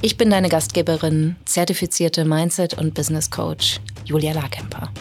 [0.00, 4.92] Ich bin deine Gastgeberin, zertifizierte Mindset- und Business Coach Julia Larkemper.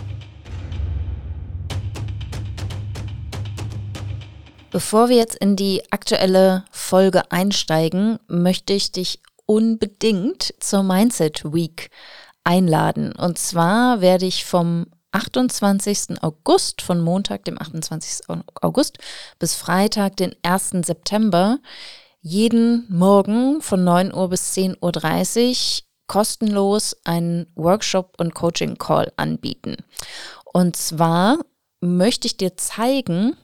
[4.71, 11.91] Bevor wir jetzt in die aktuelle Folge einsteigen, möchte ich dich unbedingt zur Mindset Week
[12.43, 13.11] einladen.
[13.15, 16.23] Und zwar werde ich vom 28.
[16.23, 18.35] August, von Montag, dem 28.
[18.61, 18.97] August,
[19.37, 20.71] bis Freitag, den 1.
[20.83, 21.59] September,
[22.27, 29.77] jeden Morgen von 9 Uhr bis 10.30 Uhr kostenlos einen Workshop und Coaching Call anbieten.
[30.43, 31.39] Und zwar
[31.79, 33.37] möchte ich dir zeigen,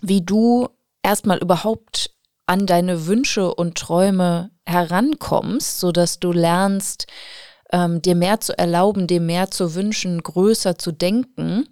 [0.00, 0.68] wie du
[1.02, 2.10] erstmal überhaupt
[2.46, 7.06] an deine Wünsche und Träume herankommst, sodass du lernst,
[7.72, 11.66] ähm, dir mehr zu erlauben, dir mehr zu wünschen, größer zu denken.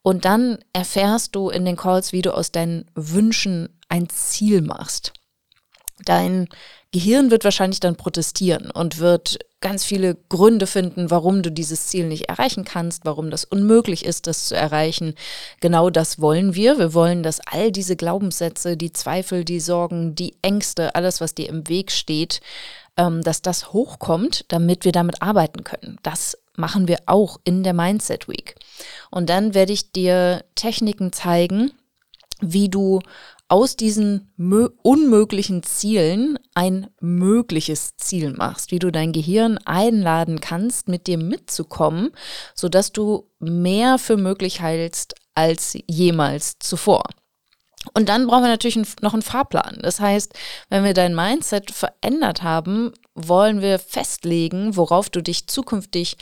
[0.00, 5.12] Und dann erfährst du in den Calls, wie du aus deinen Wünschen ein Ziel machst.
[6.04, 6.48] Dein
[6.92, 12.06] Gehirn wird wahrscheinlich dann protestieren und wird ganz viele Gründe finden, warum du dieses Ziel
[12.06, 15.14] nicht erreichen kannst, warum das unmöglich ist, das zu erreichen.
[15.60, 16.78] Genau das wollen wir.
[16.78, 21.48] Wir wollen, dass all diese Glaubenssätze, die Zweifel, die Sorgen, die Ängste, alles, was dir
[21.48, 22.42] im Weg steht,
[22.98, 25.98] ähm, dass das hochkommt, damit wir damit arbeiten können.
[26.02, 28.56] Das machen wir auch in der Mindset Week.
[29.10, 31.72] Und dann werde ich dir Techniken zeigen,
[32.40, 33.00] wie du
[33.52, 34.32] aus diesen
[34.82, 42.12] unmöglichen Zielen ein mögliches Ziel machst, wie du dein Gehirn einladen kannst, mit dir mitzukommen,
[42.54, 47.02] sodass du mehr für möglich hältst als jemals zuvor.
[47.92, 49.80] Und dann brauchen wir natürlich noch einen Fahrplan.
[49.82, 50.32] Das heißt,
[50.70, 56.16] wenn wir dein Mindset verändert haben, wollen wir festlegen, worauf du dich zukünftig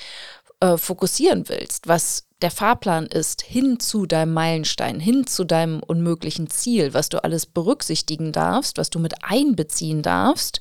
[0.61, 6.49] äh, fokussieren willst, was der Fahrplan ist hin zu deinem Meilenstein, hin zu deinem unmöglichen
[6.49, 10.61] Ziel, was du alles berücksichtigen darfst, was du mit einbeziehen darfst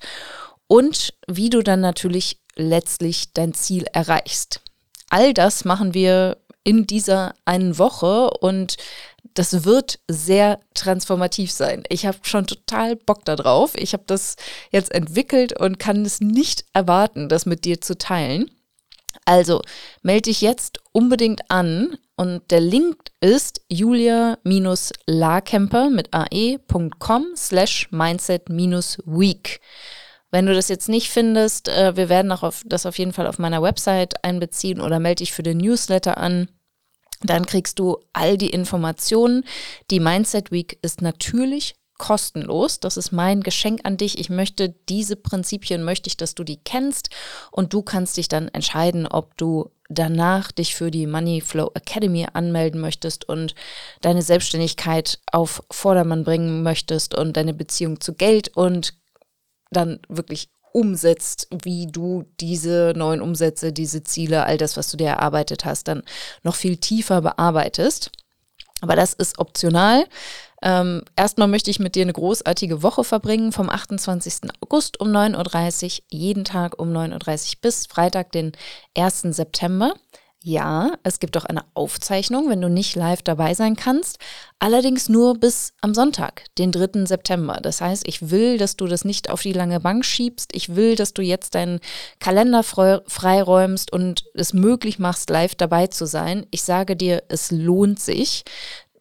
[0.67, 4.61] und wie du dann natürlich letztlich dein Ziel erreichst.
[5.09, 8.77] All das machen wir in dieser einen Woche und
[9.33, 11.83] das wird sehr transformativ sein.
[11.89, 13.75] Ich habe schon total Bock darauf.
[13.75, 14.35] Ich habe das
[14.71, 18.51] jetzt entwickelt und kann es nicht erwarten, das mit dir zu teilen.
[19.25, 19.61] Also
[20.01, 29.61] melde dich jetzt unbedingt an und der Link ist julia-larkemper mit ae.com slash mindset-week.
[30.31, 33.25] Wenn du das jetzt nicht findest, äh, wir werden auch auf, das auf jeden Fall
[33.25, 36.49] auf meiner Website einbeziehen oder melde dich für den Newsletter an.
[37.21, 39.43] Dann kriegst du all die Informationen.
[39.91, 42.79] Die Mindset Week ist natürlich kostenlos.
[42.79, 44.17] Das ist mein Geschenk an dich.
[44.17, 47.09] Ich möchte diese Prinzipien, möchte ich, dass du die kennst
[47.51, 52.25] und du kannst dich dann entscheiden, ob du danach dich für die Money Flow Academy
[52.33, 53.53] anmelden möchtest und
[54.01, 58.93] deine Selbstständigkeit auf Vordermann bringen möchtest und deine Beziehung zu Geld und
[59.71, 65.07] dann wirklich umsetzt, wie du diese neuen Umsätze, diese Ziele, all das, was du dir
[65.07, 66.03] erarbeitet hast, dann
[66.43, 68.11] noch viel tiefer bearbeitest.
[68.81, 70.05] Aber das ist optional.
[70.61, 74.51] Ähm, erstmal möchte ich mit dir eine großartige Woche verbringen, vom 28.
[74.61, 78.51] August um 9.30 Uhr, jeden Tag um 9.30 Uhr bis Freitag, den
[78.97, 79.21] 1.
[79.21, 79.93] September.
[80.41, 84.19] Ja, es gibt auch eine Aufzeichnung, wenn du nicht live dabei sein kannst,
[84.57, 87.05] allerdings nur bis am Sonntag, den 3.
[87.05, 87.59] September.
[87.61, 90.55] Das heißt, ich will, dass du das nicht auf die lange Bank schiebst.
[90.55, 91.81] Ich will, dass du jetzt deinen
[92.21, 96.45] Kalender freiräumst und es möglich machst, live dabei zu sein.
[96.51, 98.45] Ich sage dir, es lohnt sich.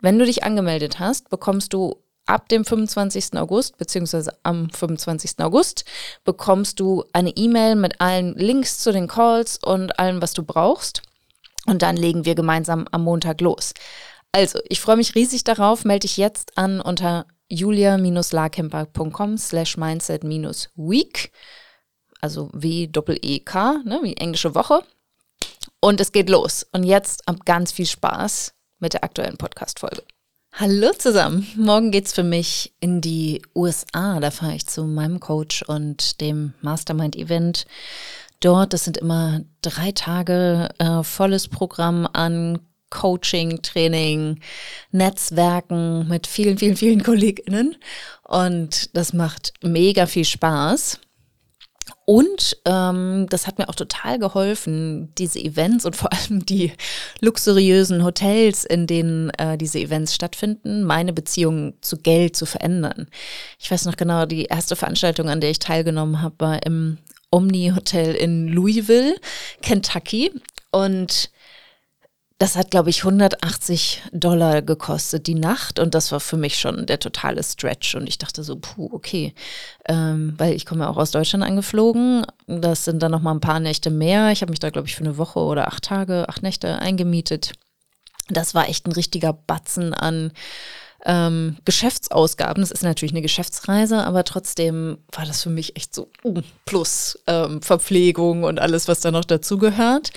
[0.01, 3.37] Wenn du dich angemeldet hast, bekommst du ab dem 25.
[3.37, 5.39] August, beziehungsweise am 25.
[5.39, 5.85] August,
[6.25, 11.03] bekommst du eine E-Mail mit allen Links zu den Calls und allem, was du brauchst.
[11.67, 13.73] Und dann legen wir gemeinsam am Montag los.
[14.33, 15.85] Also, ich freue mich riesig darauf.
[15.85, 21.33] Melde dich jetzt an unter julia-larkemper.com slash mindset-week.
[22.21, 24.83] Also W-E-E-K, ne, wie englische Woche.
[25.81, 26.67] Und es geht los.
[26.73, 30.03] Und jetzt ganz viel Spaß mit der aktuellen Podcast-Folge.
[30.53, 31.47] Hallo zusammen.
[31.57, 34.19] Morgen geht's für mich in die USA.
[34.19, 37.67] Da fahre ich zu meinem Coach und dem Mastermind-Event
[38.41, 38.73] dort.
[38.73, 42.59] Das sind immer drei Tage äh, volles Programm an
[42.91, 44.41] Coaching, Training,
[44.91, 47.77] Netzwerken mit vielen, vielen, vielen KollegInnen.
[48.25, 50.99] Und das macht mega viel Spaß.
[52.09, 56.73] Und ähm, das hat mir auch total geholfen, diese Events und vor allem die
[57.21, 63.09] luxuriösen Hotels, in denen äh, diese Events stattfinden, meine Beziehung zu Geld zu verändern.
[63.59, 66.97] Ich weiß noch genau, die erste Veranstaltung, an der ich teilgenommen habe, war im
[67.31, 69.17] Omni Hotel in Louisville,
[69.61, 70.33] Kentucky.
[70.71, 71.29] Und
[72.39, 76.87] das hat, glaube ich, 180 Dollar gekostet die Nacht und das war für mich schon
[76.87, 79.35] der totale Stretch und ich dachte so, puh, okay,
[79.87, 83.41] ähm, weil ich komme ja auch aus Deutschland angeflogen, das sind dann noch mal ein
[83.41, 84.31] paar Nächte mehr.
[84.31, 87.55] Ich habe mich da, glaube ich, für eine Woche oder acht Tage, acht Nächte eingemietet.
[88.29, 90.33] Das war echt ein richtiger Batzen an
[91.05, 92.61] ähm, Geschäftsausgaben.
[92.61, 97.19] Das ist natürlich eine Geschäftsreise, aber trotzdem war das für mich echt so uh, plus
[97.27, 100.13] ähm, Verpflegung und alles, was da noch dazugehört.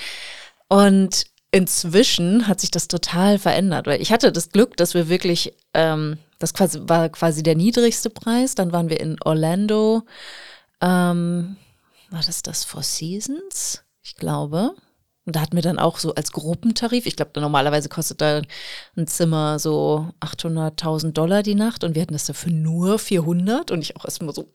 [0.67, 5.53] Und inzwischen hat sich das total verändert, weil ich hatte das Glück, dass wir wirklich,
[5.73, 8.55] ähm, das quasi, war quasi der niedrigste Preis.
[8.55, 10.03] Dann waren wir in Orlando.
[10.81, 11.57] Ähm,
[12.09, 13.83] war das das Four Seasons?
[14.01, 14.73] Ich glaube.
[15.25, 18.41] Und da hatten wir dann auch so als Gruppentarif, ich glaube, normalerweise kostet da
[18.97, 23.81] ein Zimmer so 800.000 Dollar die Nacht und wir hatten das dafür nur 400 und
[23.81, 24.51] ich auch erstmal so,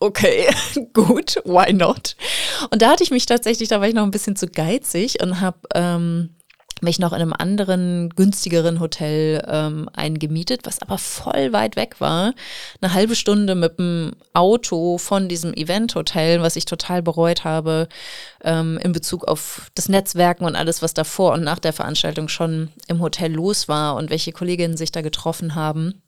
[0.00, 0.48] okay,
[0.92, 2.16] gut, why not?
[2.70, 5.40] Und da hatte ich mich tatsächlich, da war ich noch ein bisschen zu geizig und
[5.40, 6.30] habe ähm,
[6.82, 12.34] mich noch in einem anderen, günstigeren Hotel ähm, eingemietet, was aber voll weit weg war.
[12.80, 17.88] Eine halbe Stunde mit dem Auto von diesem Event-Hotel, was ich total bereut habe
[18.42, 22.70] ähm, in Bezug auf das Netzwerken und alles, was davor und nach der Veranstaltung schon
[22.86, 26.02] im Hotel los war und welche Kolleginnen sich da getroffen haben.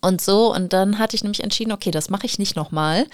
[0.00, 3.06] Und so, und dann hatte ich nämlich entschieden, okay, das mache ich nicht nochmal.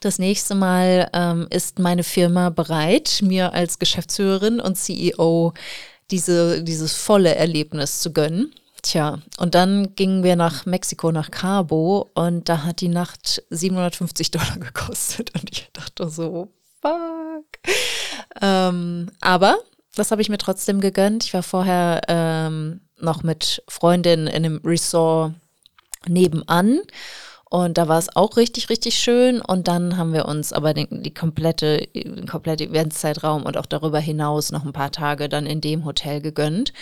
[0.00, 5.52] Das nächste Mal ähm, ist meine Firma bereit, mir als Geschäftsführerin und CEO
[6.10, 8.54] diese, dieses volle Erlebnis zu gönnen.
[8.82, 14.30] Tja, und dann gingen wir nach Mexiko, nach Cabo und da hat die Nacht 750
[14.30, 16.48] Dollar gekostet und ich dachte so,
[16.80, 17.46] fuck.
[18.40, 19.58] Ähm, aber
[19.96, 21.24] das habe ich mir trotzdem gegönnt.
[21.24, 25.34] Ich war vorher ähm, noch mit Freundinnen in einem Resort
[26.06, 26.80] nebenan
[27.50, 29.40] und da war es auch richtig, richtig schön.
[29.40, 33.98] Und dann haben wir uns aber den, die komplette, den komplette Eventzeitraum und auch darüber
[33.98, 36.72] hinaus noch ein paar Tage dann in dem Hotel gegönnt.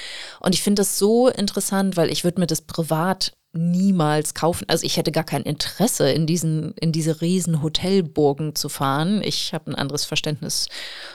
[0.40, 4.66] Und ich finde das so interessant, weil ich würde mir das privat niemals kaufen.
[4.68, 9.22] Also ich hätte gar kein Interesse, in diesen, in diese riesen Hotelburgen zu fahren.
[9.24, 10.68] Ich habe ein anderes Verständnis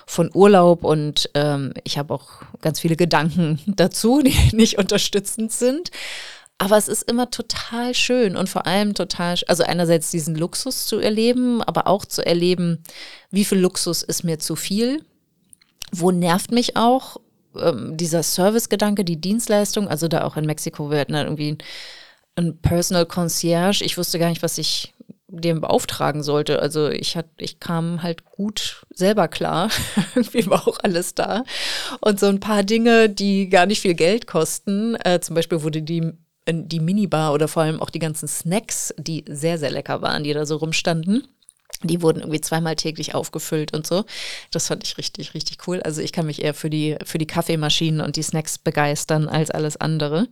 [0.08, 5.92] von Urlaub und ähm, ich habe auch ganz viele Gedanken dazu, die nicht unterstützend sind.
[6.58, 11.00] Aber es ist immer total schön und vor allem total, also einerseits diesen Luxus zu
[11.00, 12.84] erleben, aber auch zu erleben,
[13.32, 15.04] wie viel Luxus ist mir zu viel.
[15.92, 17.18] Wo nervt mich auch
[17.56, 21.58] ähm, dieser Servicegedanke, die Dienstleistung, also da auch in Mexiko, wir hatten dann irgendwie
[22.36, 23.84] ein Personal Concierge.
[23.84, 24.94] Ich wusste gar nicht, was ich
[25.28, 26.62] dem beauftragen sollte.
[26.62, 29.70] Also ich hat, ich kam halt gut selber klar.
[30.16, 31.44] Irgendwie war auch alles da.
[32.02, 34.96] Und so ein paar Dinge, die gar nicht viel Geld kosten.
[34.96, 36.14] Äh, zum Beispiel wurde die
[36.48, 40.34] die Minibar oder vor allem auch die ganzen Snacks, die sehr, sehr lecker waren, die
[40.34, 41.28] da so rumstanden.
[41.84, 44.06] Die wurden irgendwie zweimal täglich aufgefüllt und so.
[44.52, 45.82] Das fand ich richtig, richtig cool.
[45.82, 49.50] Also ich kann mich eher für die, für die Kaffeemaschinen und die Snacks begeistern als
[49.50, 50.28] alles andere.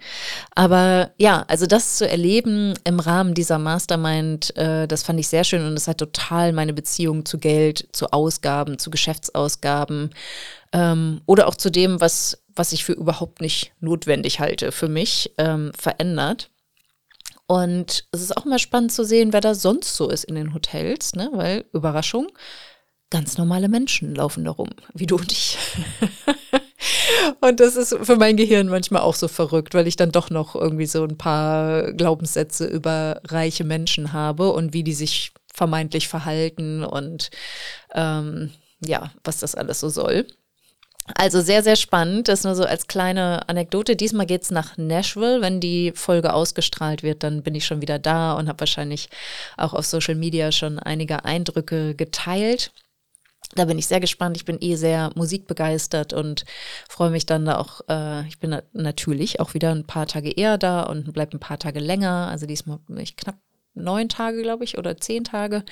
[0.54, 5.44] Aber ja, also das zu erleben im Rahmen dieser Mastermind, äh, das fand ich sehr
[5.44, 10.12] schön und es hat total meine Beziehung zu Geld, zu Ausgaben, zu Geschäftsausgaben
[10.72, 15.32] ähm, oder auch zu dem, was was ich für überhaupt nicht notwendig halte für mich,
[15.38, 16.52] ähm, verändert.
[17.48, 20.54] Und es ist auch mal spannend zu sehen, wer da sonst so ist in den
[20.54, 21.30] Hotels, ne?
[21.32, 22.28] weil Überraschung,
[23.10, 25.58] ganz normale Menschen laufen da rum, wie du und ich.
[27.40, 30.54] und das ist für mein Gehirn manchmal auch so verrückt, weil ich dann doch noch
[30.54, 36.84] irgendwie so ein paar Glaubenssätze über reiche Menschen habe und wie die sich vermeintlich verhalten
[36.84, 37.32] und
[37.96, 38.52] ähm,
[38.82, 40.28] ja, was das alles so soll.
[41.16, 42.28] Also sehr, sehr spannend.
[42.28, 43.96] Das nur so als kleine Anekdote.
[43.96, 45.42] Diesmal geht es nach Nashville.
[45.42, 49.10] Wenn die Folge ausgestrahlt wird, dann bin ich schon wieder da und habe wahrscheinlich
[49.58, 52.72] auch auf Social Media schon einige Eindrücke geteilt.
[53.56, 54.38] Da bin ich sehr gespannt.
[54.38, 56.46] Ich bin eh sehr musikbegeistert und
[56.88, 57.82] freue mich dann da auch.
[57.90, 61.58] Äh, ich bin natürlich auch wieder ein paar Tage eher da und bleibe ein paar
[61.58, 62.28] Tage länger.
[62.30, 63.38] Also diesmal bin ich knapp
[63.74, 65.64] neun Tage, glaube ich, oder zehn Tage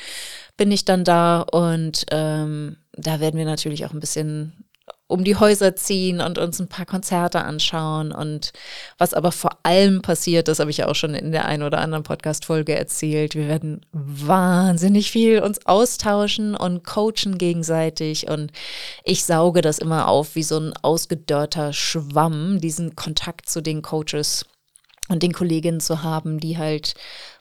[0.56, 4.67] bin ich dann da und ähm, da werden wir natürlich auch ein bisschen
[5.08, 8.12] um die Häuser ziehen und uns ein paar Konzerte anschauen.
[8.12, 8.52] Und
[8.98, 11.80] was aber vor allem passiert, das habe ich ja auch schon in der einen oder
[11.80, 13.34] anderen Podcast-Folge erzählt.
[13.34, 18.30] Wir werden wahnsinnig viel uns austauschen und coachen gegenseitig.
[18.30, 18.52] Und
[19.06, 24.46] ich sauge das immer auf wie so ein ausgedörrter Schwamm, diesen Kontakt zu den Coaches
[25.08, 26.96] und den Kolleginnen zu haben, die halt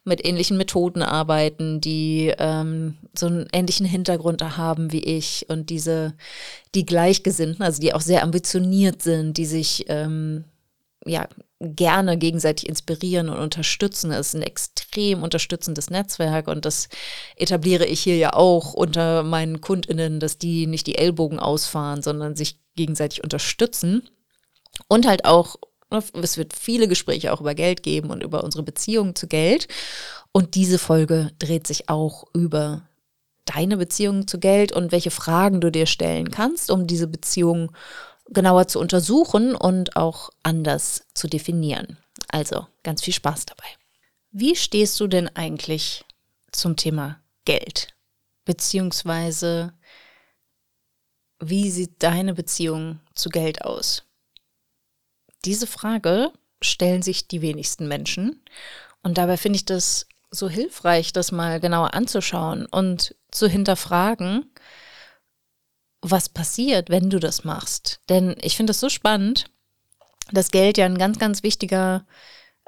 [0.07, 6.15] mit ähnlichen Methoden arbeiten, die ähm, so einen ähnlichen Hintergrund haben wie ich und diese,
[6.75, 10.45] die Gleichgesinnten, also die auch sehr ambitioniert sind, die sich ähm,
[11.05, 11.29] ja
[11.61, 14.13] gerne gegenseitig inspirieren und unterstützen.
[14.13, 16.89] Es ist ein extrem unterstützendes Netzwerk und das
[17.37, 22.37] etabliere ich hier ja auch unter meinen KundInnen, dass die nicht die Ellbogen ausfahren, sondern
[22.37, 24.09] sich gegenseitig unterstützen
[24.89, 25.57] und halt auch
[25.91, 29.69] es wird viele Gespräche auch über Geld geben und über unsere Beziehung zu Geld.
[30.33, 32.89] Und diese Folge dreht sich auch über
[33.45, 37.73] deine Beziehung zu Geld und welche Fragen du dir stellen kannst, um diese Beziehung
[38.29, 41.97] genauer zu untersuchen und auch anders zu definieren.
[42.29, 43.69] Also ganz viel Spaß dabei.
[44.33, 46.05] Wie stehst du denn eigentlich
[46.53, 47.95] zum Thema Geld?
[48.45, 49.73] Beziehungsweise,
[51.41, 54.03] wie sieht deine Beziehung zu Geld aus?
[55.47, 58.43] Diese Frage stellen sich die wenigsten Menschen.
[59.03, 64.53] Und dabei finde ich das so hilfreich, das mal genauer anzuschauen und zu hinterfragen,
[66.03, 68.01] was passiert, wenn du das machst.
[68.09, 69.47] Denn ich finde es so spannend,
[70.33, 72.05] dass Geld ja ein ganz, ganz wichtiger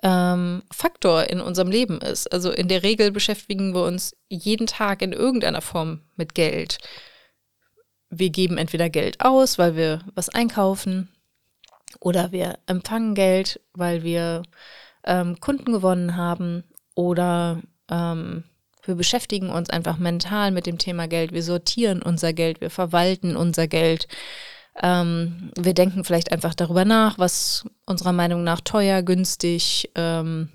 [0.02, 2.32] ähm, Faktor in unserem Leben ist.
[2.32, 6.78] Also in der Regel beschäftigen wir uns jeden Tag in irgendeiner Form mit Geld.
[8.10, 11.08] Wir geben entweder Geld aus, weil wir was einkaufen,
[12.00, 14.42] oder wir empfangen Geld, weil wir
[15.04, 16.64] ähm, Kunden gewonnen haben
[16.94, 18.44] oder ähm,
[18.84, 21.32] wir beschäftigen uns einfach mental mit dem Thema Geld.
[21.32, 24.08] Wir sortieren unser Geld, wir verwalten unser Geld.
[24.80, 30.50] Ähm, wir denken vielleicht einfach darüber nach, was unserer Meinung nach teuer, günstig, ähm,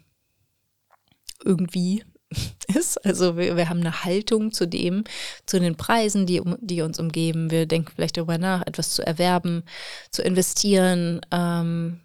[1.44, 2.04] irgendwie
[2.74, 3.04] ist.
[3.06, 5.04] Also wir, wir haben eine Haltung zu dem,
[5.46, 7.52] zu den Preisen, die, die uns umgeben.
[7.52, 9.64] Wir denken vielleicht darüber nach, etwas zu erwerben,
[10.12, 11.22] zu investieren.
[11.32, 12.02] Ähm,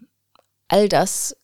[0.69, 1.37] all das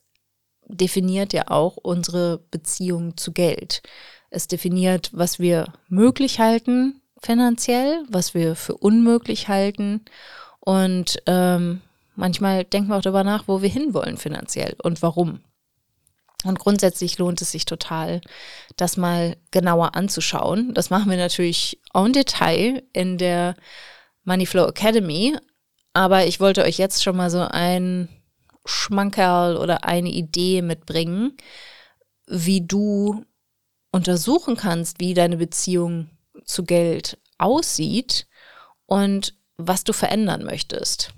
[0.66, 3.82] definiert ja auch unsere Beziehung zu Geld.
[4.30, 10.04] Es definiert, was wir möglich halten finanziell, was wir für unmöglich halten.
[10.60, 11.80] Und ähm,
[12.14, 15.40] manchmal denken wir auch darüber nach, wo wir hinwollen finanziell und warum.
[16.44, 18.20] Und grundsätzlich lohnt es sich total,
[18.76, 20.74] das mal genauer anzuschauen.
[20.74, 23.56] Das machen wir natürlich en Detail in der
[24.24, 25.36] Moneyflow Academy.
[25.94, 28.08] Aber ich wollte euch jetzt schon mal so ein
[28.66, 31.36] Schmankerl oder eine Idee mitbringen,
[32.26, 33.24] wie du
[33.90, 36.10] untersuchen kannst, wie deine Beziehung
[36.44, 38.26] zu Geld aussieht
[38.86, 41.12] und was du verändern möchtest.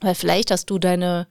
[0.00, 1.26] Weil vielleicht hast du deine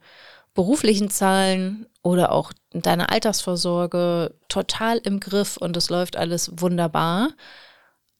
[0.54, 7.30] beruflichen Zahlen oder auch deine Altersvorsorge total im Griff und es läuft alles wunderbar.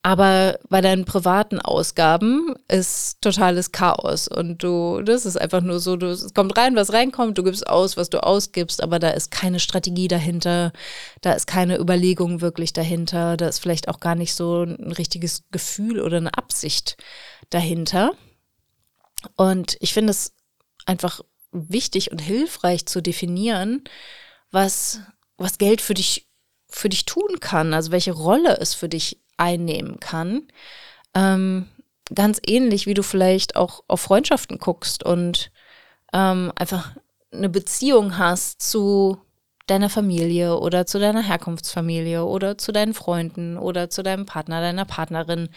[0.03, 5.97] Aber bei deinen privaten Ausgaben ist totales Chaos und du, das ist einfach nur so,
[5.97, 9.31] du, es kommt rein, was reinkommt, du gibst aus, was du ausgibst, aber da ist
[9.31, 10.73] keine Strategie dahinter,
[11.21, 15.43] da ist keine Überlegung wirklich dahinter, da ist vielleicht auch gar nicht so ein richtiges
[15.51, 16.97] Gefühl oder eine Absicht
[17.51, 18.13] dahinter.
[19.37, 20.33] Und ich finde es
[20.87, 21.21] einfach
[21.52, 23.85] wichtig und hilfreich zu definieren,
[24.50, 25.00] was,
[25.37, 26.28] was Geld für dich,
[26.69, 30.49] für dich tun kann, also welche Rolle es für dich einnehmen kann.
[31.14, 31.69] Ähm,
[32.14, 35.50] ganz ähnlich, wie du vielleicht auch auf Freundschaften guckst und
[36.12, 36.92] ähm, einfach
[37.33, 39.19] eine Beziehung hast zu
[39.66, 44.85] deiner Familie oder zu deiner Herkunftsfamilie oder zu deinen Freunden oder zu deinem Partner, deiner
[44.85, 45.49] Partnerin.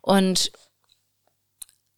[0.00, 0.52] Und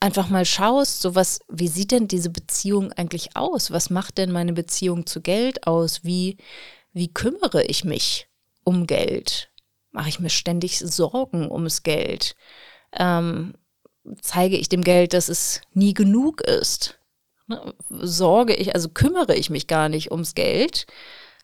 [0.01, 3.71] einfach mal schaust, so was, wie sieht denn diese Beziehung eigentlich aus?
[3.71, 6.03] Was macht denn meine Beziehung zu Geld aus?
[6.03, 6.39] Wie,
[6.93, 8.29] wie kümmere ich mich
[8.65, 9.51] um Geld?
[9.93, 12.35] Mache ich mir ständig Sorgen ums Geld?
[12.93, 13.55] Ähm,
[14.23, 16.99] zeige ich dem Geld, dass es nie genug ist?
[17.47, 17.75] Ne?
[17.91, 20.87] Sorge ich, also kümmere ich mich gar nicht ums Geld?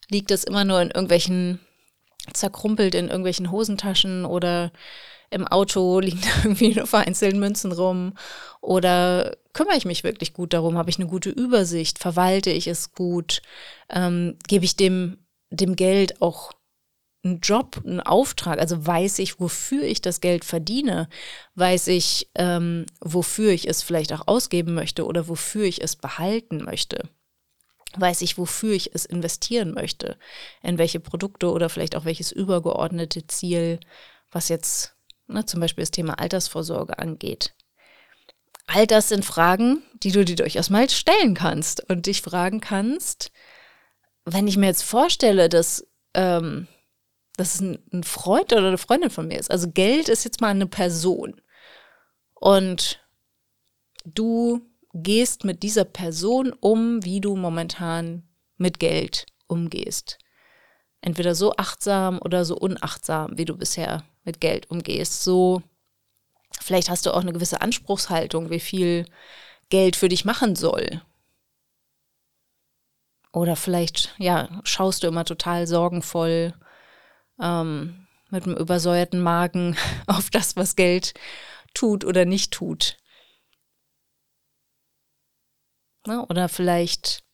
[0.08, 1.60] Liegt das immer nur in irgendwelchen,
[2.32, 4.72] zerkrumpelt in irgendwelchen Hosentaschen oder
[5.30, 8.14] im Auto liegen da irgendwie nur vereinzelt Münzen rum?
[8.60, 10.76] Oder kümmere ich mich wirklich gut darum?
[10.78, 11.98] Habe ich eine gute Übersicht?
[11.98, 13.42] Verwalte ich es gut?
[13.90, 15.18] Ähm, gebe ich dem,
[15.50, 16.52] dem Geld auch
[17.24, 18.58] einen Job, einen Auftrag?
[18.58, 21.08] Also weiß ich, wofür ich das Geld verdiene?
[21.54, 26.64] Weiß ich, ähm, wofür ich es vielleicht auch ausgeben möchte oder wofür ich es behalten
[26.64, 27.08] möchte?
[27.96, 30.18] Weiß ich, wofür ich es investieren möchte?
[30.62, 33.80] In welche Produkte oder vielleicht auch welches übergeordnete Ziel,
[34.30, 37.54] was jetzt ne, zum Beispiel das Thema Altersvorsorge angeht.
[38.66, 43.30] All das sind Fragen, die du dir durchaus mal stellen kannst und dich fragen kannst,
[44.24, 46.66] wenn ich mir jetzt vorstelle, dass ähm,
[47.36, 49.50] das ein Freund oder eine Freundin von mir ist.
[49.50, 51.40] Also Geld ist jetzt mal eine Person.
[52.34, 53.00] Und
[54.04, 54.60] du
[54.96, 58.22] gehst mit dieser Person um, wie du momentan
[58.56, 60.18] mit Geld umgehst.
[61.00, 65.22] Entweder so achtsam oder so unachtsam, wie du bisher mit Geld umgehst.
[65.22, 65.62] So,
[66.60, 69.06] vielleicht hast du auch eine gewisse Anspruchshaltung, wie viel
[69.68, 71.02] Geld für dich machen soll.
[73.32, 76.54] Oder vielleicht, ja, schaust du immer total sorgenvoll
[77.40, 79.76] ähm, mit einem übersäuerten Magen
[80.06, 81.14] auf das, was Geld
[81.74, 82.96] tut oder nicht tut.
[86.06, 86.24] Ne?
[86.26, 87.24] Oder vielleicht,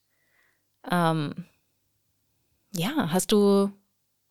[0.91, 1.47] ähm,
[2.75, 3.71] ja, hast du,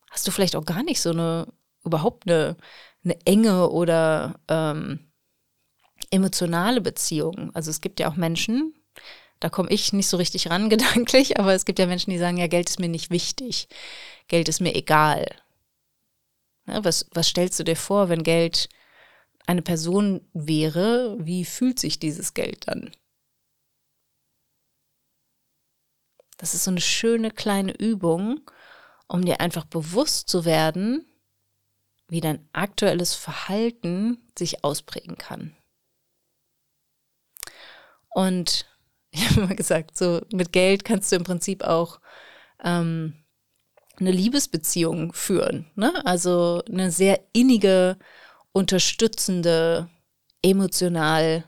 [0.10, 1.48] hast du vielleicht auch gar nicht so eine,
[1.84, 2.58] überhaupt eine,
[3.04, 5.12] eine enge oder ähm,
[6.10, 7.52] emotionale Beziehung.
[7.54, 8.74] Also es gibt ja auch Menschen,
[9.40, 12.38] da komme ich nicht so richtig ran gedanklich, aber es gibt ja Menschen, die sagen,
[12.38, 13.68] ja, Geld ist mir nicht wichtig,
[14.28, 15.26] Geld ist mir egal.
[16.68, 18.70] Ja, was, was stellst du dir vor, wenn Geld
[19.48, 22.92] eine Person wäre, wie fühlt sich dieses Geld dann?
[26.42, 28.42] Das ist so eine schöne kleine Übung,
[29.08, 31.06] um dir einfach bewusst zu werden,
[32.08, 35.56] wie dein aktuelles Verhalten sich ausprägen kann.
[38.10, 38.66] Und
[39.12, 42.00] ich habe immer gesagt, so mit Geld kannst du im Prinzip auch
[42.64, 43.24] ähm,
[44.00, 45.70] eine Liebesbeziehung führen.
[45.76, 46.04] Ne?
[46.08, 48.00] Also eine sehr innige,
[48.52, 49.90] unterstützende,
[50.42, 51.48] emotional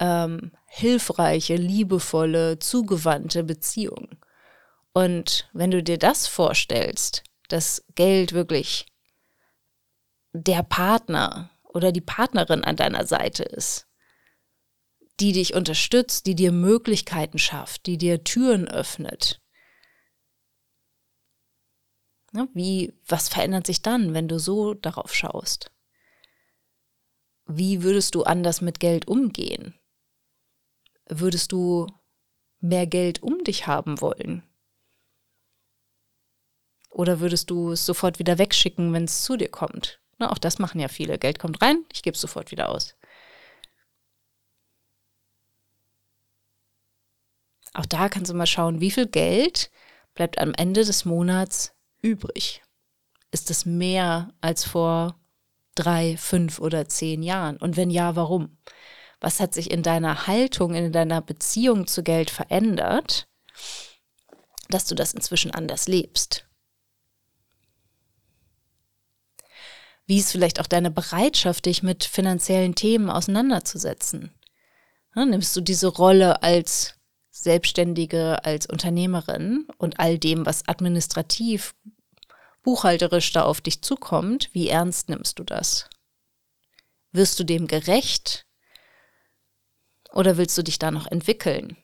[0.00, 4.08] ähm, hilfreiche, liebevolle, zugewandte Beziehung.
[4.94, 8.86] Und wenn du dir das vorstellst, dass Geld wirklich
[10.32, 13.86] der Partner oder die Partnerin an deiner Seite ist,
[15.20, 19.42] die dich unterstützt, die dir Möglichkeiten schafft, die dir Türen öffnet.
[22.32, 25.70] Ne, wie, was verändert sich dann, wenn du so darauf schaust?
[27.44, 29.78] Wie würdest du anders mit Geld umgehen?
[31.20, 31.86] Würdest du
[32.60, 34.42] mehr Geld um dich haben wollen?
[36.90, 40.00] Oder würdest du es sofort wieder wegschicken, wenn es zu dir kommt?
[40.18, 41.18] Na, auch das machen ja viele.
[41.18, 42.94] Geld kommt rein, ich gebe es sofort wieder aus.
[47.74, 49.70] Auch da kannst du mal schauen, wie viel Geld
[50.14, 52.62] bleibt am Ende des Monats übrig.
[53.30, 55.18] Ist es mehr als vor
[55.74, 57.56] drei, fünf oder zehn Jahren?
[57.56, 58.58] Und wenn ja, warum?
[59.22, 63.28] Was hat sich in deiner Haltung, in deiner Beziehung zu Geld verändert,
[64.68, 66.44] dass du das inzwischen anders lebst.
[70.06, 74.34] Wie ist vielleicht auch deine Bereitschaft, dich mit finanziellen Themen auseinanderzusetzen?
[75.14, 76.94] Nimmst du diese Rolle als
[77.30, 81.76] Selbstständige, als Unternehmerin und all dem, was administrativ,
[82.62, 85.88] buchhalterisch da auf dich zukommt, wie ernst nimmst du das?
[87.12, 88.46] Wirst du dem gerecht
[90.12, 91.76] oder willst du dich da noch entwickeln?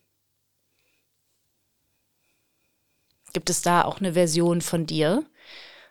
[3.32, 5.24] Gibt es da auch eine Version von dir,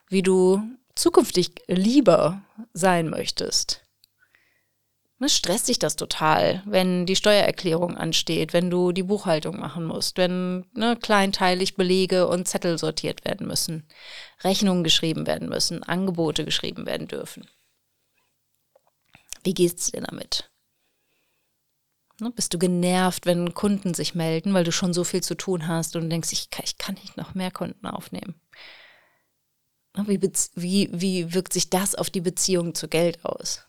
[0.10, 0.62] wie du
[0.95, 2.41] zukünftig lieber
[2.73, 3.84] sein möchtest?
[5.19, 10.17] Ne, stresst dich das total, wenn die Steuererklärung ansteht, wenn du die Buchhaltung machen musst,
[10.17, 13.88] wenn ne, kleinteilig Belege und Zettel sortiert werden müssen,
[14.43, 17.47] Rechnungen geschrieben werden müssen, Angebote geschrieben werden dürfen.
[19.43, 20.52] Wie geht's dir damit?
[22.20, 25.68] Ne, bist du genervt, wenn Kunden sich melden, weil du schon so viel zu tun
[25.68, 28.42] hast und denkst, ich kann, ich kann nicht noch mehr Kunden aufnehmen?
[29.96, 30.22] Ne, wie,
[30.56, 33.64] wie, wie wirkt sich das auf die Beziehung zu Geld aus?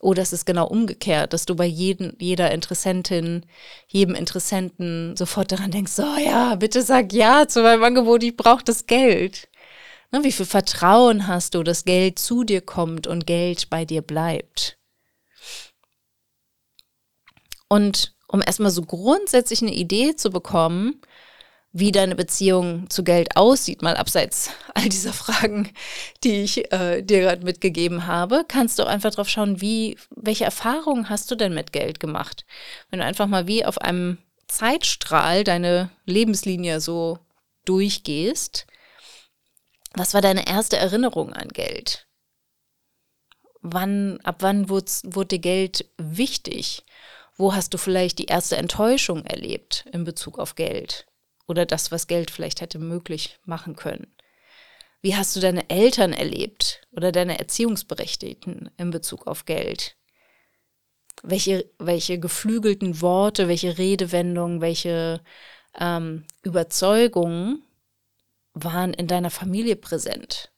[0.00, 3.44] Oder ist es genau umgekehrt, dass du bei jedem, jeder Interessentin,
[3.86, 8.64] jedem Interessenten sofort daran denkst, so ja, bitte sag ja zu meinem Angebot, ich brauche
[8.64, 9.48] das Geld.
[10.10, 14.02] Ne, wie viel Vertrauen hast du, dass Geld zu dir kommt und Geld bei dir
[14.02, 14.79] bleibt?
[17.70, 21.00] Und um erstmal so grundsätzlich eine Idee zu bekommen,
[21.72, 25.72] wie deine Beziehung zu Geld aussieht, mal abseits all dieser Fragen,
[26.24, 31.08] die ich äh, dir gerade mitgegeben habe, kannst du einfach drauf schauen, wie, welche Erfahrungen
[31.08, 32.44] hast du denn mit Geld gemacht?
[32.90, 37.20] Wenn du einfach mal wie auf einem Zeitstrahl deine Lebenslinie so
[37.66, 38.66] durchgehst,
[39.94, 42.08] was war deine erste Erinnerung an Geld?
[43.62, 46.84] Wann, ab wann wurde dir Geld wichtig?
[47.40, 51.06] Wo hast du vielleicht die erste Enttäuschung erlebt in Bezug auf Geld
[51.46, 54.14] oder das, was Geld vielleicht hätte möglich machen können?
[55.00, 59.96] Wie hast du deine Eltern erlebt oder deine Erziehungsberechtigten in Bezug auf Geld?
[61.22, 65.22] Welche, welche geflügelten Worte, welche Redewendungen, welche
[65.78, 67.62] ähm, Überzeugungen
[68.52, 70.52] waren in deiner Familie präsent?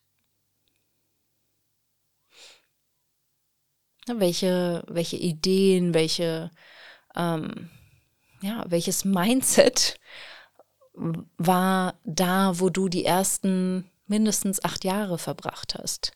[4.09, 6.51] Welche, welche Ideen, welche
[7.17, 7.71] ähm,
[8.41, 9.99] ja, welches Mindset
[11.39, 16.13] war da, wo du die ersten mindestens acht Jahre verbracht hast.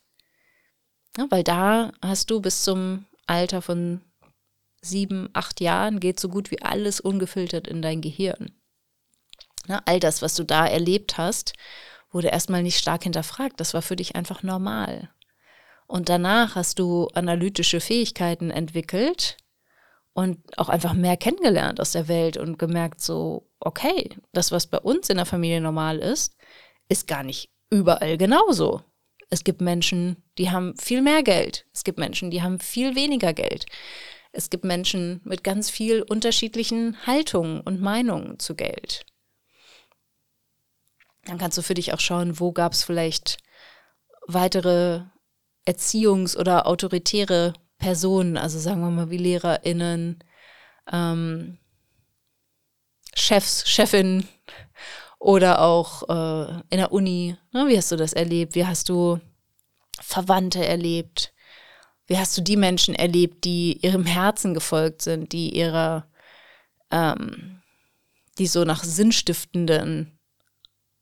[1.17, 4.03] Ja, weil da hast du bis zum Alter von
[4.83, 8.53] sieben, acht Jahren geht so gut wie alles ungefiltert in dein Gehirn.
[9.67, 11.55] Ja, all das, was du da erlebt hast,
[12.13, 13.59] wurde erstmal nicht stark hinterfragt.
[13.59, 15.11] Das war für dich einfach normal.
[15.87, 19.37] Und danach hast du analytische Fähigkeiten entwickelt
[20.17, 24.79] und auch einfach mehr kennengelernt aus der Welt und gemerkt, so, okay, das, was bei
[24.79, 26.35] uns in der Familie normal ist,
[26.89, 28.81] ist gar nicht überall genauso.
[29.29, 31.67] Es gibt Menschen, die haben viel mehr Geld.
[31.75, 33.67] Es gibt Menschen, die haben viel weniger Geld.
[34.33, 39.05] Es gibt Menschen mit ganz viel unterschiedlichen Haltungen und Meinungen zu Geld.
[41.27, 43.37] Dann kannst du für dich auch schauen, wo gab es vielleicht
[44.27, 45.03] weitere
[45.69, 50.19] Erziehungs- oder autoritäre Personen, also sagen wir mal wie LehrerInnen,
[50.93, 51.59] ähm,
[53.15, 54.27] Chefs, Chefin
[55.19, 57.37] oder auch äh, in der Uni.
[57.53, 57.67] Ne?
[57.69, 58.55] Wie hast du das erlebt?
[58.55, 59.21] Wie hast du
[60.01, 61.33] Verwandte erlebt?
[62.07, 66.07] Wie hast du die Menschen erlebt, die ihrem Herzen gefolgt sind, die ihrer,
[66.91, 67.63] ähm,
[68.39, 70.19] die so nach sinnstiftenden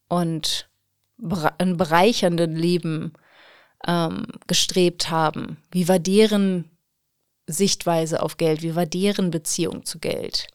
[0.09, 0.69] und
[1.19, 3.13] bereichernden Leben
[3.87, 5.59] ähm, gestrebt haben?
[5.71, 6.71] Wie war deren
[7.47, 8.63] Sichtweise auf Geld?
[8.63, 10.49] Wie war deren Beziehung zu Geld?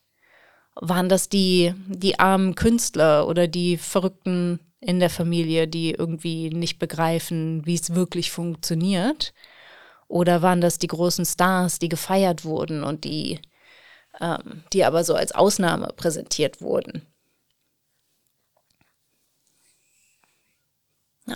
[0.74, 6.78] Waren das die, die armen Künstler oder die Verrückten in der Familie, die irgendwie nicht
[6.78, 9.34] begreifen, wie es wirklich funktioniert?
[10.08, 13.40] Oder waren das die großen Stars, die gefeiert wurden und die,
[14.20, 17.06] ähm, die aber so als Ausnahme präsentiert wurden?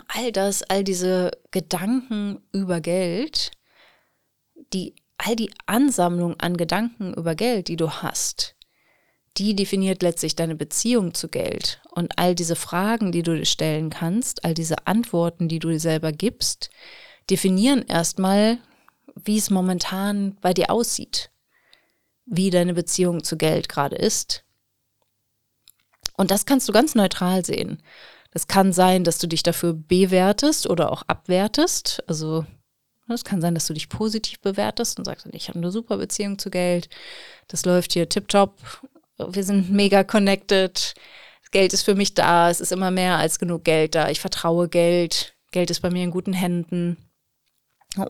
[0.08, 3.50] All das, all diese Gedanken über Geld,
[4.72, 8.54] die, all die Ansammlung an Gedanken über Geld, die du hast,
[9.36, 11.80] die definiert letztlich deine Beziehung zu Geld.
[11.90, 15.80] Und all diese Fragen, die du dir stellen kannst, all diese Antworten, die du dir
[15.80, 16.70] selber gibst,
[17.30, 18.58] definieren erstmal,
[19.16, 21.30] wie es momentan bei dir aussieht,
[22.26, 24.44] wie deine Beziehung zu Geld gerade ist.
[26.16, 27.82] Und das kannst du ganz neutral sehen.
[28.34, 32.02] Es kann sein, dass du dich dafür bewertest oder auch abwertest.
[32.08, 32.44] Also
[33.08, 36.38] es kann sein, dass du dich positiv bewertest und sagst, ich habe eine super Beziehung
[36.38, 36.88] zu Geld.
[37.46, 38.58] Das läuft hier tipptopp.
[39.18, 40.94] Wir sind mega connected.
[41.52, 42.50] Geld ist für mich da.
[42.50, 44.10] Es ist immer mehr als genug Geld da.
[44.10, 45.36] Ich vertraue Geld.
[45.52, 46.96] Geld ist bei mir in guten Händen.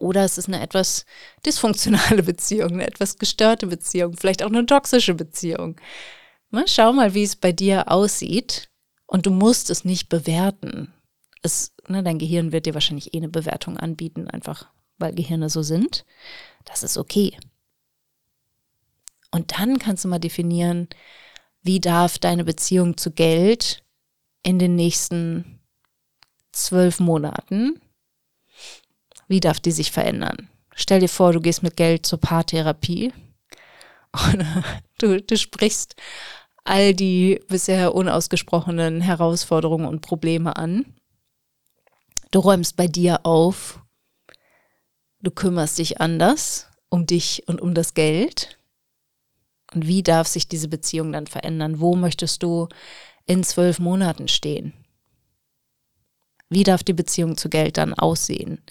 [0.00, 1.04] Oder es ist eine etwas
[1.44, 5.78] dysfunktionale Beziehung, eine etwas gestörte Beziehung, vielleicht auch eine toxische Beziehung.
[6.64, 8.70] Schau mal, wie es bei dir aussieht
[9.06, 10.92] und du musst es nicht bewerten.
[11.42, 14.66] Es, ne, dein Gehirn wird dir wahrscheinlich eh eine Bewertung anbieten, einfach
[14.98, 16.04] weil Gehirne so sind.
[16.64, 17.36] Das ist okay.
[19.30, 20.88] Und dann kannst du mal definieren,
[21.62, 23.82] wie darf deine Beziehung zu Geld
[24.42, 25.60] in den nächsten
[26.52, 27.80] zwölf Monaten,
[29.26, 30.48] wie darf die sich verändern?
[30.74, 33.12] Stell dir vor, du gehst mit Geld zur Paartherapie
[34.32, 34.44] und
[34.98, 35.96] du, du sprichst
[36.64, 40.86] all die bisher unausgesprochenen Herausforderungen und Probleme an.
[42.30, 43.80] Du räumst bei dir auf.
[45.20, 48.58] Du kümmerst dich anders um dich und um das Geld.
[49.74, 51.80] Und wie darf sich diese Beziehung dann verändern?
[51.80, 52.68] Wo möchtest du
[53.26, 54.72] in zwölf Monaten stehen?
[56.48, 58.62] Wie darf die Beziehung zu Geld dann aussehen?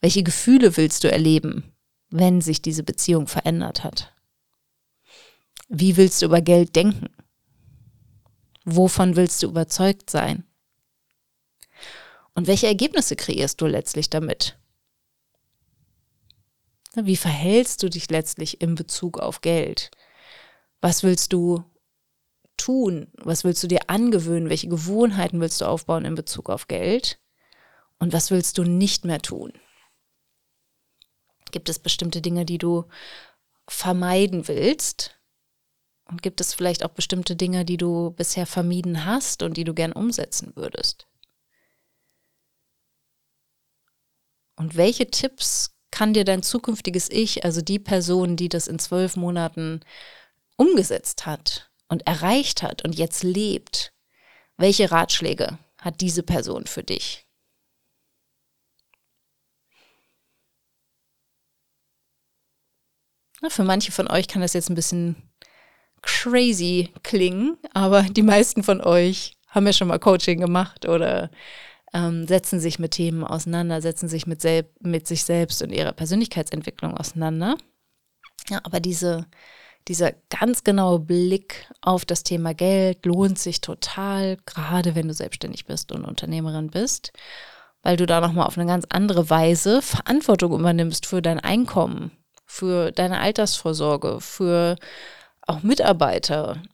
[0.00, 1.72] Welche Gefühle willst du erleben,
[2.10, 4.12] wenn sich diese Beziehung verändert hat?
[5.68, 7.08] Wie willst du über Geld denken?
[8.64, 10.44] Wovon willst du überzeugt sein?
[12.34, 14.58] Und welche Ergebnisse kreierst du letztlich damit?
[16.94, 19.90] Wie verhältst du dich letztlich in Bezug auf Geld?
[20.80, 21.64] Was willst du
[22.56, 23.08] tun?
[23.16, 24.48] Was willst du dir angewöhnen?
[24.48, 27.20] Welche Gewohnheiten willst du aufbauen in Bezug auf Geld?
[27.98, 29.52] Und was willst du nicht mehr tun?
[31.50, 32.84] Gibt es bestimmte Dinge, die du
[33.68, 35.18] vermeiden willst?
[36.06, 39.74] Und gibt es vielleicht auch bestimmte Dinge, die du bisher vermieden hast und die du
[39.74, 41.06] gern umsetzen würdest?
[44.56, 49.16] Und welche Tipps kann dir dein zukünftiges Ich, also die Person, die das in zwölf
[49.16, 49.80] Monaten
[50.56, 53.92] umgesetzt hat und erreicht hat und jetzt lebt,
[54.56, 57.26] welche Ratschläge hat diese Person für dich?
[63.48, 65.33] Für manche von euch kann das jetzt ein bisschen
[66.04, 71.30] crazy klingen, aber die meisten von euch haben ja schon mal Coaching gemacht oder
[71.94, 74.44] ähm, setzen sich mit Themen auseinander, setzen sich mit,
[74.80, 77.56] mit sich selbst und ihrer Persönlichkeitsentwicklung auseinander.
[78.50, 79.26] Ja, aber diese,
[79.88, 85.66] dieser ganz genaue Blick auf das Thema Geld lohnt sich total, gerade wenn du selbstständig
[85.66, 87.12] bist und Unternehmerin bist,
[87.82, 92.10] weil du da nochmal auf eine ganz andere Weise Verantwortung übernimmst für dein Einkommen,
[92.44, 94.76] für deine Altersvorsorge, für
[95.46, 96.66] auch MitarbeiterInnen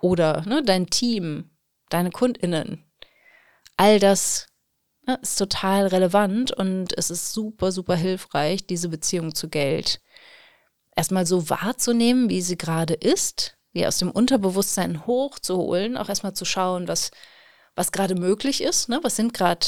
[0.00, 1.50] oder ne, dein Team,
[1.88, 2.84] deine KundInnen.
[3.76, 4.46] All das
[5.06, 10.00] ne, ist total relevant und es ist super, super hilfreich, diese Beziehung zu Geld
[10.96, 16.44] erstmal so wahrzunehmen, wie sie gerade ist, wie aus dem Unterbewusstsein hochzuholen, auch erstmal zu
[16.44, 17.10] schauen, was,
[17.74, 19.00] was gerade möglich ist, ne?
[19.02, 19.66] was sind gerade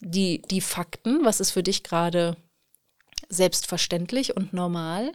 [0.00, 2.36] die, die Fakten, was ist für dich gerade
[3.28, 5.12] selbstverständlich und normal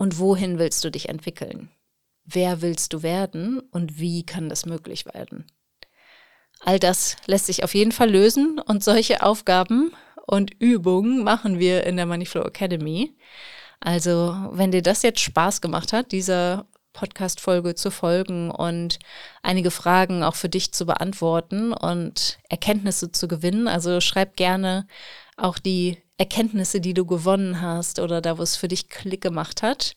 [0.00, 1.70] und wohin willst du dich entwickeln?
[2.24, 5.44] Wer willst du werden und wie kann das möglich werden?
[6.60, 9.92] All das lässt sich auf jeden Fall lösen und solche Aufgaben
[10.26, 13.14] und Übungen machen wir in der Moneyflow Academy.
[13.78, 18.98] Also, wenn dir das jetzt Spaß gemacht hat, dieser Podcast-Folge zu folgen und
[19.42, 23.68] einige Fragen auch für dich zu beantworten und Erkenntnisse zu gewinnen.
[23.68, 24.86] Also schreib gerne
[25.42, 29.62] auch die Erkenntnisse, die du gewonnen hast oder da, wo es für dich Klick gemacht
[29.62, 29.94] hat,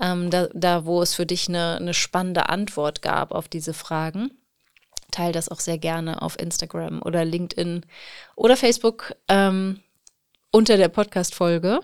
[0.00, 4.30] ähm, da, da, wo es für dich eine, eine spannende Antwort gab auf diese Fragen.
[5.10, 7.86] Teil das auch sehr gerne auf Instagram oder LinkedIn
[8.36, 9.80] oder Facebook ähm,
[10.50, 11.80] unter der Podcast-Folge.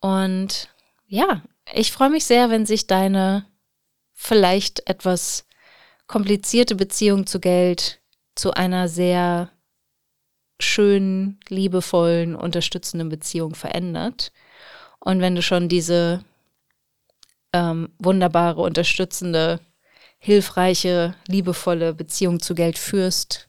[0.00, 0.68] Und
[1.08, 1.42] ja,
[1.72, 3.46] ich freue mich sehr, wenn sich deine
[4.12, 5.46] vielleicht etwas
[6.06, 8.00] komplizierte Beziehung zu Geld
[8.34, 9.50] zu einer sehr
[10.60, 14.32] schönen, liebevollen, unterstützenden Beziehung verändert.
[14.98, 16.24] Und wenn du schon diese
[17.52, 19.60] ähm, wunderbare, unterstützende,
[20.18, 23.48] hilfreiche, liebevolle Beziehung zu Geld führst,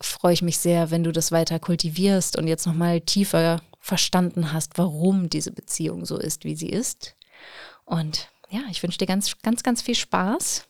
[0.00, 4.76] freue ich mich sehr, wenn du das weiter kultivierst und jetzt nochmal tiefer verstanden hast,
[4.78, 7.16] warum diese Beziehung so ist, wie sie ist.
[7.84, 10.66] Und ja, ich wünsche dir ganz, ganz, ganz viel Spaß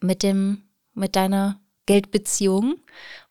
[0.00, 0.62] mit dem,
[0.94, 2.76] mit deiner Geldbeziehung,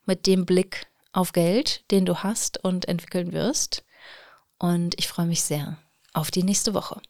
[0.06, 3.84] mit dem Blick auf Geld, den du hast und entwickeln wirst.
[4.58, 5.78] Und ich freue mich sehr
[6.12, 7.00] auf die nächste Woche.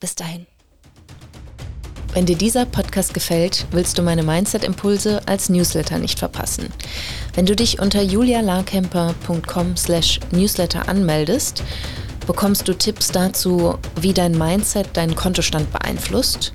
[0.00, 0.46] Bis dahin.
[2.12, 6.72] Wenn dir dieser Podcast gefällt, willst du meine Mindset-Impulse als Newsletter nicht verpassen.
[7.34, 11.62] Wenn du dich unter julialarkemper.com slash newsletter anmeldest,
[12.26, 16.54] bekommst du Tipps dazu, wie dein Mindset deinen Kontostand beeinflusst,